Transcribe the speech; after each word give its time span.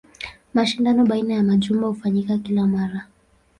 Mashindano 0.53 1.05
baina 1.05 1.33
ya 1.33 1.43
majumba 1.43 1.87
hufanyika 1.87 2.37
kila 2.37 2.67
mara. 2.67 3.07